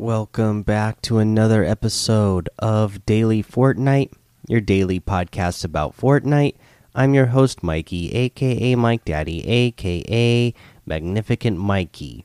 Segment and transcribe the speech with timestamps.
[0.00, 4.12] Welcome back to another episode of Daily Fortnite,
[4.46, 6.54] your daily podcast about Fortnite.
[6.94, 10.54] I'm your host, Mikey, aka Mike Daddy, aka
[10.86, 12.24] Magnificent Mikey.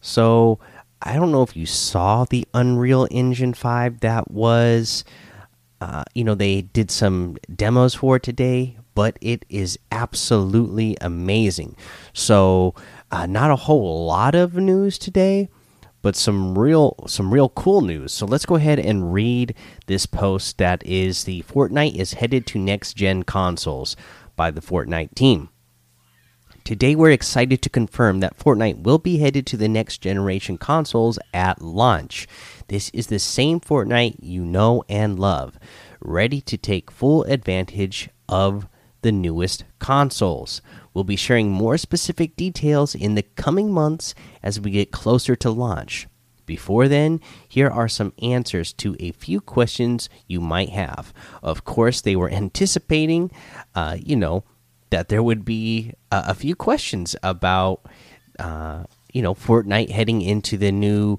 [0.00, 0.58] So,
[1.00, 5.04] I don't know if you saw the Unreal Engine 5 that was,
[5.80, 11.76] uh, you know, they did some demos for today, but it is absolutely amazing.
[12.12, 12.74] So,
[13.12, 15.48] uh, not a whole lot of news today
[16.06, 18.12] but some real some real cool news.
[18.12, 19.56] So let's go ahead and read
[19.86, 23.96] this post that is the Fortnite is headed to next gen consoles
[24.36, 25.48] by the Fortnite team.
[26.62, 31.18] Today we're excited to confirm that Fortnite will be headed to the next generation consoles
[31.34, 32.28] at launch.
[32.68, 35.58] This is the same Fortnite you know and love,
[36.00, 38.68] ready to take full advantage of
[39.02, 40.62] the newest consoles.
[40.96, 45.50] We'll be sharing more specific details in the coming months as we get closer to
[45.50, 46.08] launch.
[46.46, 51.12] Before then, here are some answers to a few questions you might have.
[51.42, 53.30] Of course, they were anticipating,
[53.74, 54.44] uh, you know,
[54.88, 57.84] that there would be a, a few questions about,
[58.38, 61.18] uh, you know, Fortnite heading into the new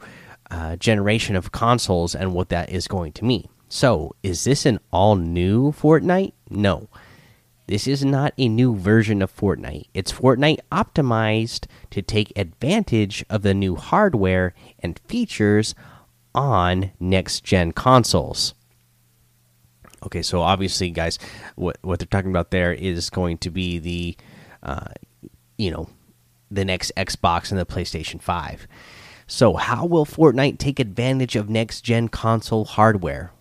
[0.50, 3.47] uh, generation of consoles and what that is going to mean.
[3.69, 6.34] So, is this an all new Fortnite?
[6.50, 6.89] No.
[7.67, 9.87] This is not a new version of Fortnite.
[9.93, 15.75] It's Fortnite optimized to take advantage of the new hardware and features
[16.33, 18.53] on next gen consoles.
[20.03, 21.19] Okay, so obviously, guys,
[21.55, 24.17] what what they're talking about there is going to be the,
[24.63, 24.91] uh,
[25.57, 25.89] you know,
[26.49, 28.65] the next Xbox and the PlayStation Five.
[29.25, 33.31] So, how will Fortnite take advantage of next gen console hardware?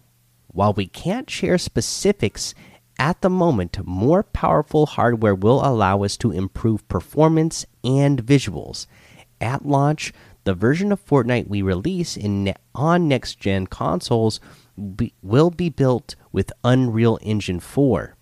[0.48, 2.54] While we can't share specifics
[2.98, 8.86] at the moment, more powerful hardware will allow us to improve performance and visuals.
[9.40, 10.12] At launch,
[10.44, 14.40] the version of Fortnite we release in on next gen consoles
[14.96, 18.16] be, will be built with Unreal Engine 4.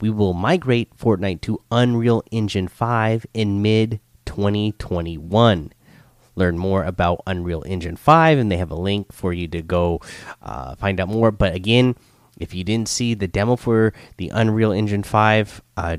[0.00, 5.72] We will migrate Fortnite to Unreal Engine 5 in mid 2021.
[6.34, 10.00] Learn more about Unreal Engine 5, and they have a link for you to go
[10.42, 11.30] uh, find out more.
[11.30, 11.96] But again,
[12.38, 15.96] if you didn't see the demo for the Unreal Engine 5, uh,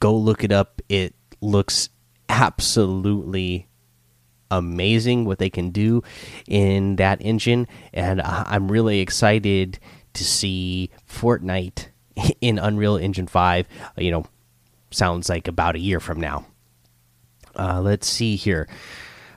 [0.00, 0.80] go look it up.
[0.88, 1.90] It looks
[2.28, 3.68] absolutely
[4.50, 6.02] amazing what they can do
[6.46, 7.66] in that engine.
[7.92, 9.78] And I'm really excited
[10.14, 11.88] to see Fortnite
[12.40, 13.66] in Unreal Engine 5.
[13.98, 14.26] You know,
[14.90, 16.46] sounds like about a year from now.
[17.54, 18.68] Uh, let's see here.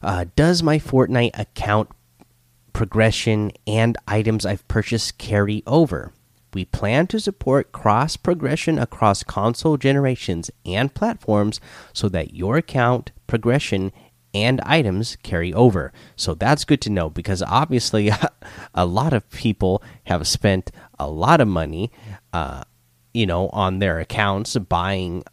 [0.01, 1.89] Uh, does my Fortnite account
[2.71, 6.13] progression and items I've purchased carry over?
[6.53, 11.59] We plan to support cross progression across console generations and platforms
[11.93, 13.91] so that your account progression
[14.33, 15.91] and items carry over.
[16.15, 18.11] So that's good to know because obviously
[18.73, 21.91] a lot of people have spent a lot of money
[22.33, 22.63] uh,
[23.13, 25.23] you know on their accounts buying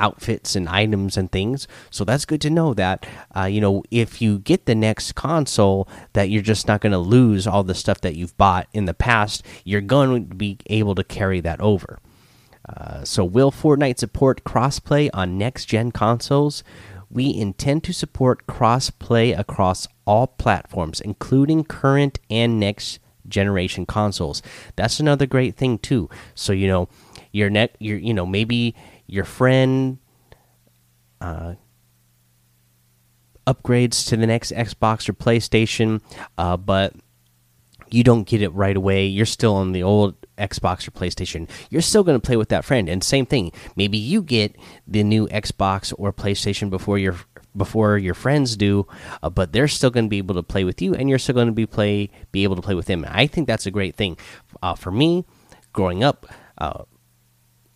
[0.00, 1.68] outfits and items and things.
[1.90, 3.06] So that's good to know that
[3.36, 6.98] uh, you know if you get the next console, that you're just not going to
[6.98, 9.44] lose all the stuff that you've bought in the past.
[9.64, 11.98] You're going to be able to carry that over.
[12.68, 16.62] Uh, so will Fortnite support crossplay on next gen consoles?
[17.10, 24.42] We intend to support crossplay across all platforms, including current and next generation consoles.
[24.76, 26.08] That's another great thing too.
[26.34, 26.88] So you know,
[27.32, 28.74] your net, your you know maybe
[29.10, 29.98] your friend
[31.20, 31.54] uh,
[33.46, 36.00] upgrades to the next Xbox or PlayStation,
[36.38, 36.94] uh, but
[37.90, 39.06] you don't get it right away.
[39.06, 41.48] You're still on the old Xbox or PlayStation.
[41.70, 42.88] You're still going to play with that friend.
[42.88, 43.52] And same thing.
[43.76, 44.56] Maybe you get
[44.86, 47.16] the new Xbox or PlayStation before your
[47.56, 48.86] before your friends do,
[49.24, 51.34] uh, but they're still going to be able to play with you, and you're still
[51.34, 53.04] going to be play be able to play with them.
[53.08, 54.16] I think that's a great thing.
[54.62, 55.24] Uh, for me,
[55.72, 56.26] growing up,
[56.58, 56.84] uh,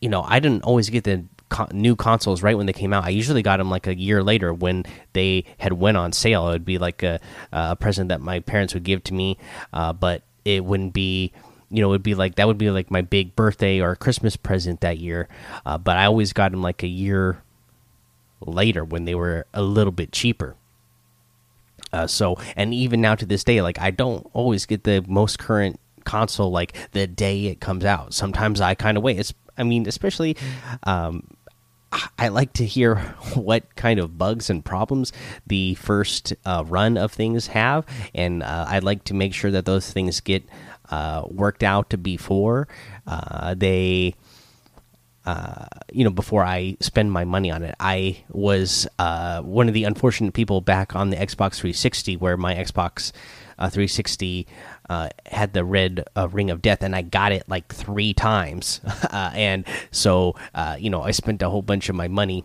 [0.00, 1.24] you know, I didn't always get the
[1.54, 3.04] co new consoles right when they came out.
[3.04, 6.48] I usually got them like a year later when they had went on sale.
[6.48, 7.20] It would be like a,
[7.52, 9.38] a present that my parents would give to me,
[9.72, 11.32] uh, but it wouldn't be.
[11.70, 14.36] You know, it would be like that would be like my big birthday or Christmas
[14.36, 15.28] present that year.
[15.64, 17.42] Uh, but I always got them like a year
[18.40, 20.56] later when they were a little bit cheaper.
[21.92, 25.38] Uh, so, and even now to this day, like I don't always get the most
[25.38, 28.12] current console like the day it comes out.
[28.14, 29.18] Sometimes I kind of wait.
[29.18, 30.36] It's I mean, especially.
[30.84, 31.28] Um,
[32.18, 32.96] I like to hear
[33.34, 35.12] what kind of bugs and problems
[35.46, 39.64] the first uh, run of things have, and uh, I'd like to make sure that
[39.64, 40.44] those things get
[40.90, 42.68] uh, worked out before
[43.06, 44.14] uh, they
[45.26, 47.74] uh, you know, before I spend my money on it.
[47.80, 52.54] I was uh, one of the unfortunate people back on the Xbox 360, where my
[52.54, 53.12] Xbox
[53.58, 54.46] uh, 360
[54.90, 58.80] uh, had the red uh, ring of death, and I got it like three times,
[59.10, 60.34] and so
[60.78, 62.44] you know, I spent a whole bunch of my money.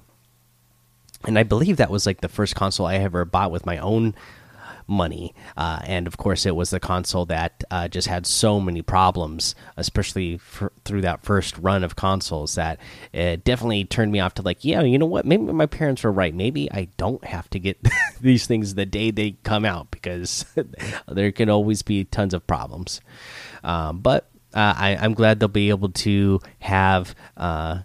[1.26, 4.16] And I believe that was like the first console I ever bought with my own
[4.90, 5.34] money.
[5.56, 9.56] Uh, and of course, it was the console that uh, just had so many problems,
[9.78, 12.80] especially for, through that first run of consoles, that
[13.14, 15.26] it definitely turned me off to like, yeah, you know what?
[15.26, 16.34] Maybe my parents were right.
[16.34, 17.78] Maybe I don't have to get
[18.22, 20.46] these things the day they come out because
[21.08, 23.02] there can always be tons of problems.
[23.64, 27.80] Um, but uh, I, am glad they'll be able to have uh,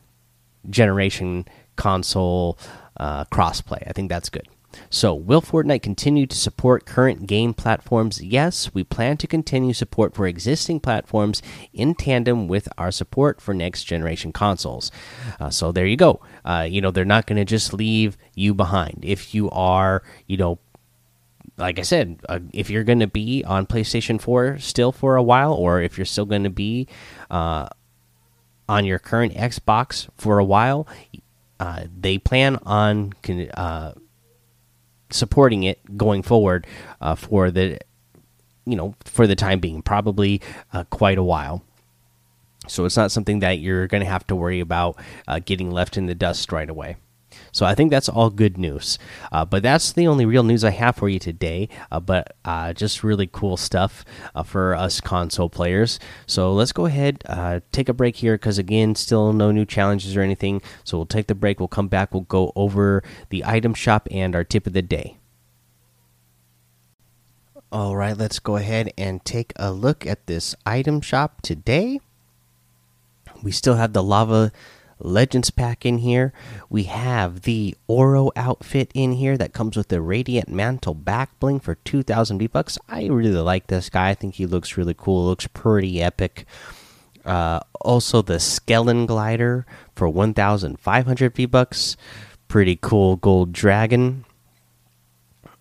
[0.70, 1.46] generation
[1.76, 2.58] console
[2.96, 3.82] uh, crossplay.
[3.86, 4.48] I think that's good.
[4.90, 8.22] So, will Fortnite continue to support current game platforms?
[8.22, 11.42] Yes, we plan to continue support for existing platforms
[11.72, 14.90] in tandem with our support for next generation consoles.
[15.40, 16.20] Uh, so, there you go.
[16.44, 19.00] Uh, you know, they're not going to just leave you behind.
[19.02, 20.58] If you are, you know,
[21.56, 25.22] like I said, uh, if you're going to be on PlayStation 4 still for a
[25.22, 26.88] while, or if you're still going to be
[27.30, 27.68] uh,
[28.68, 30.88] on your current Xbox for a while,
[31.60, 33.12] uh, they plan on
[33.54, 33.92] uh,
[35.14, 36.66] supporting it going forward
[37.00, 37.78] uh, for the
[38.66, 40.40] you know for the time being probably
[40.72, 41.62] uh, quite a while.
[42.66, 45.98] So it's not something that you're going to have to worry about uh, getting left
[45.98, 46.96] in the dust right away
[47.52, 48.98] so I think that's all good news.
[49.30, 51.68] Uh, but that's the only real news I have for you today.
[51.90, 54.04] Uh, but uh, just really cool stuff
[54.34, 55.98] uh, for us console players.
[56.26, 60.16] So let's go ahead, uh, take a break here because again, still no new challenges
[60.16, 60.62] or anything.
[60.84, 61.60] So we'll take the break.
[61.60, 62.12] We'll come back.
[62.12, 65.18] We'll go over the item shop and our tip of the day.
[67.74, 71.98] All right, let's go ahead and take a look at this item shop today.
[73.42, 74.52] We still have the lava
[74.98, 76.32] Legends pack in here.
[76.68, 81.60] We have the Oro outfit in here that comes with the Radiant Mantle back bling
[81.60, 82.78] for 2,000 V bucks.
[82.88, 84.10] I really like this guy.
[84.10, 85.26] I think he looks really cool.
[85.26, 86.46] Looks pretty epic.
[87.24, 91.96] Uh, also, the Skellen glider for 1,500 V bucks.
[92.48, 94.24] Pretty cool gold dragon.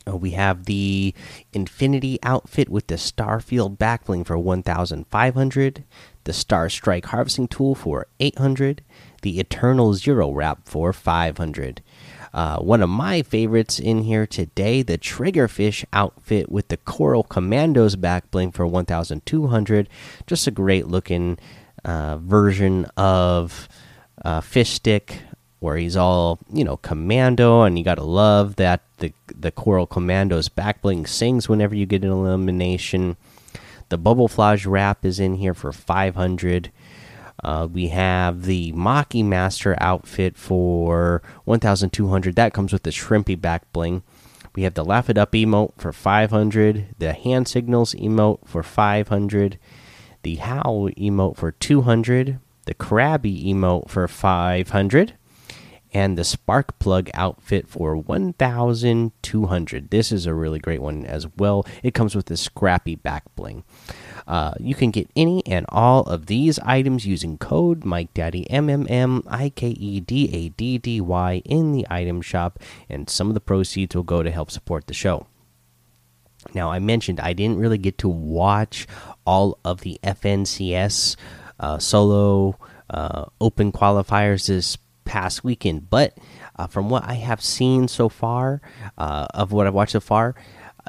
[0.08, 1.14] Uh, we have the
[1.54, 5.84] Infinity outfit with the Starfield back bling for 1,500,
[6.26, 8.82] the Star Strike harvesting tool for 800,
[9.24, 11.82] the Eternal Zero wrap for 500.
[12.34, 17.96] Uh, one of my favorites in here today, the Triggerfish outfit with the Coral Commandos
[17.96, 19.90] back bling for 1,200.
[20.26, 21.38] Just a great looking
[21.86, 23.68] uh, version of
[24.24, 25.22] uh, Fish Stick
[25.64, 30.50] where he's all you know commando, and you gotta love that the the Coral Commandos
[30.50, 33.16] back bling sings whenever you get an elimination.
[33.88, 36.70] The Bubble Flage wrap is in here for 500.
[37.44, 42.36] Uh, we have the Maki Master outfit for 1,200.
[42.36, 44.04] That comes with the Shrimpy back bling.
[44.56, 46.96] We have the Laugh It Up emote for 500.
[47.00, 49.58] The Hand Signals emote for 500.
[50.22, 52.40] The Howl emote for 200.
[52.66, 55.14] The Krabby emote for 500.
[55.94, 59.90] And the Spark Plug outfit for 1,200.
[59.92, 61.66] This is a really great one as well.
[61.84, 63.64] It comes with the Scrappy back bling.
[64.28, 68.70] Uh, you can get any and all of these items using code Mike Daddy M
[68.70, 72.60] M M I K E D A D D Y in the item shop,
[72.90, 75.28] and some of the proceeds will go to help support the show.
[76.54, 78.88] Now, I mentioned I didn't really get to watch
[79.26, 81.16] all of the FNCS
[81.60, 82.58] uh, solo
[82.90, 86.18] uh, open qualifiers this past weekend, but
[86.56, 88.62] uh, from what I have seen so far,
[88.98, 90.36] uh, of what I've watched so far,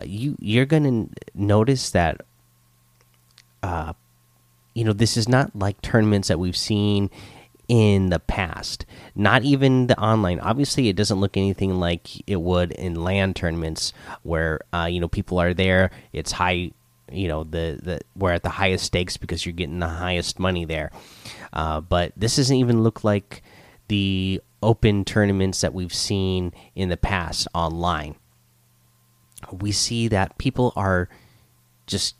[0.00, 2.20] uh, you you're gonna notice that
[3.62, 3.94] uh,
[4.74, 7.08] you know, this is not like tournaments that we've seen
[7.68, 8.84] in the past.
[9.14, 10.40] Not even the online.
[10.40, 13.92] Obviously, it doesn't look anything like it would in land tournaments
[14.22, 15.90] where uh, you know people are there.
[16.12, 16.72] It's high.
[17.10, 20.64] You know the the we're at the highest stakes because you're getting the highest money
[20.64, 20.90] there.
[21.52, 23.42] Uh, but this doesn't even look like
[23.88, 28.16] the open tournaments that we've seen in the past online.
[29.52, 31.08] We see that people are
[31.86, 32.16] just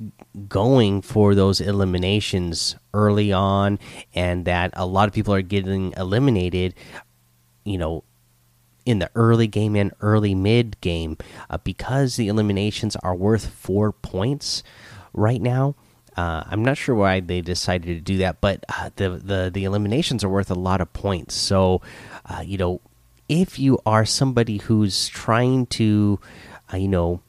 [0.49, 3.79] going for those eliminations early on
[4.15, 6.75] and that a lot of people are getting eliminated
[7.65, 8.05] you know
[8.85, 11.17] in the early game and early mid game
[11.49, 14.63] uh, because the eliminations are worth 4 points
[15.15, 15.75] right now
[16.17, 19.65] uh, I'm not sure why they decided to do that, but uh, the the the
[19.65, 21.35] eliminations are worth a lot of points.
[21.35, 21.83] So,
[22.27, 22.81] uh, you know,
[23.29, 26.21] if you are somebody who's trying to,
[26.73, 27.21] uh, you know,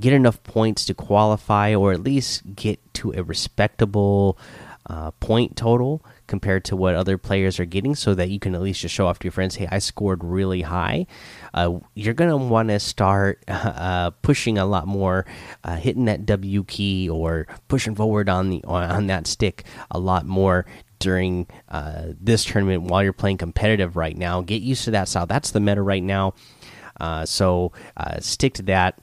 [0.00, 4.38] get enough points to qualify or at least get to a respectable
[4.86, 8.62] uh, point total compared to what other players are getting so that you can at
[8.62, 11.06] least just show off to your friends hey i scored really high.
[11.54, 15.26] Uh, you're going to want to start uh, pushing a lot more
[15.64, 20.26] uh, hitting that w key or pushing forward on the on that stick a lot
[20.26, 20.66] more
[20.98, 24.40] during uh, this tournament while you're playing competitive right now.
[24.40, 25.26] Get used to that style.
[25.26, 26.34] That's the meta right now.
[27.00, 29.00] Uh, so uh, stick to that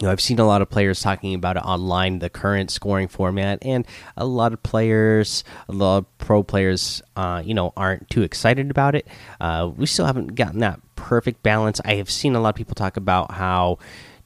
[0.00, 3.08] you know, I've seen a lot of players talking about it online, the current scoring
[3.08, 3.86] format, and
[4.16, 8.70] a lot of players, a lot of pro players, uh, you know, aren't too excited
[8.70, 9.08] about it.
[9.40, 11.80] Uh, we still haven't gotten that perfect balance.
[11.84, 13.78] I have seen a lot of people talk about how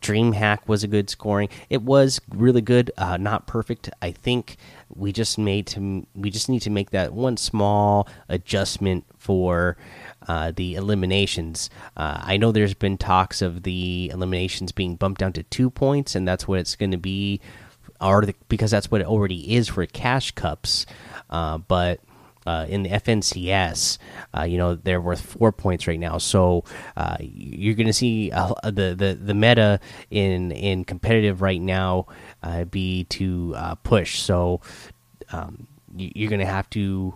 [0.02, 1.48] DreamHack was a good scoring.
[1.70, 3.88] It was really good, uh, not perfect.
[4.02, 4.56] I think
[4.94, 9.76] we just made to we just need to make that one small adjustment for
[10.28, 11.70] uh, the eliminations.
[11.96, 16.14] Uh, I know there's been talks of the eliminations being bumped down to two points,
[16.14, 17.40] and that's what it's going to be,
[18.00, 20.86] or the, because that's what it already is for cash cups.
[21.30, 22.00] Uh, but
[22.46, 23.98] uh, in the FNCS,
[24.36, 26.18] uh, you know they're worth four points right now.
[26.18, 26.64] So
[27.20, 32.06] you're going to see the, the the meta in in competitive right now
[32.70, 34.18] be to push.
[34.20, 34.60] So
[35.32, 37.14] um, you're going to have to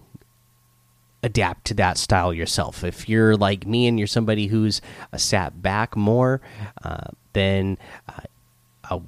[1.22, 2.84] adapt to that style yourself.
[2.84, 4.80] If you're like me and you're somebody who's
[5.12, 6.40] uh, sat back more,
[6.82, 8.20] uh, then uh,
[8.90, 9.00] uh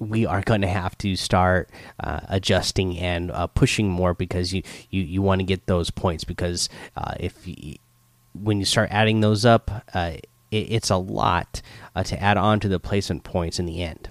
[0.00, 1.70] we are going to have to start
[2.00, 6.24] uh, adjusting and uh, pushing more because you you, you want to get those points
[6.24, 6.68] because
[7.20, 7.76] if you,
[8.34, 11.62] when you start adding those up, it, it's a lot
[12.04, 14.10] to add on to the placement points in the end.